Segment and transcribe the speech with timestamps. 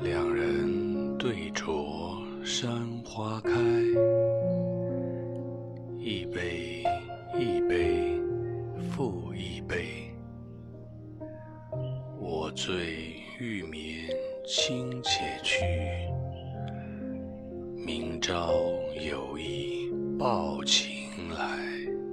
[0.00, 2.14] 两人对酌
[2.44, 3.50] 山花开
[5.98, 6.84] 一杯
[7.36, 8.20] 一杯
[8.92, 10.14] 复一杯
[12.16, 14.08] 我醉欲眠
[14.46, 15.64] 卿且去
[17.84, 18.52] 明朝
[19.00, 22.07] 有意抱琴来。